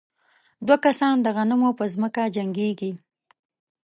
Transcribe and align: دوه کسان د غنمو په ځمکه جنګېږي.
دوه 0.65 0.77
کسان 0.85 1.15
د 1.21 1.27
غنمو 1.35 1.69
په 1.79 1.85
ځمکه 1.93 2.23
جنګېږي. 2.35 2.91